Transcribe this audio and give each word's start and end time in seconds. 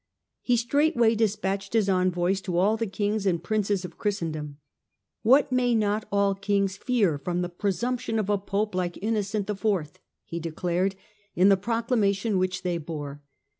He 0.41 0.57
straightway 0.57 1.13
despatched 1.13 1.73
his 1.73 1.87
envoys 1.87 2.41
to 2.41 2.57
all 2.57 2.75
the 2.75 2.87
Kings 2.87 3.27
and 3.27 3.43
Princes 3.43 3.85
of 3.85 3.99
Christendom." 3.99 4.57
What 5.21 5.51
may 5.51 5.75
not 5.75 6.07
all 6.11 6.33
Kings 6.33 6.75
fear 6.75 7.19
from 7.19 7.43
the 7.43 7.49
presumption 7.49 8.17
of 8.17 8.27
a 8.27 8.39
Pope 8.39 8.73
like 8.73 8.97
Innocent 8.99 9.45
the 9.45 9.53
Fourth?" 9.55 9.99
he 10.25 10.39
declared, 10.39 10.95
in 11.35 11.49
the 11.49 11.55
proclamation 11.55 12.39
which 12.39 12.63
they 12.63 12.79
bore. 12.79 13.21